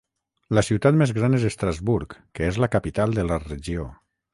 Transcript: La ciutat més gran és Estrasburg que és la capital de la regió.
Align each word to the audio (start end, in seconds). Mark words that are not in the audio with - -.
La 0.57 0.63
ciutat 0.69 0.97
més 1.01 1.13
gran 1.19 1.39
és 1.41 1.47
Estrasburg 1.51 2.19
que 2.39 2.51
és 2.51 2.61
la 2.67 2.75
capital 2.79 3.19
de 3.21 3.31
la 3.33 3.43
regió. 3.51 3.91